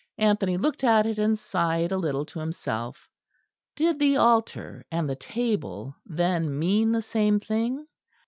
Anthony 0.17 0.57
looked 0.57 0.83
at 0.83 1.05
it, 1.05 1.19
and 1.19 1.37
sighed 1.37 1.91
a 1.91 1.97
little 1.97 2.25
to 2.25 2.39
himself. 2.39 3.07
Did 3.75 3.99
the 3.99 4.17
altar 4.17 4.83
and 4.91 5.07
the 5.07 5.15
table 5.15 5.95
then 6.07 6.57
mean 6.57 6.91
the 6.91 7.03
same 7.03 7.39
thing? 7.39 7.85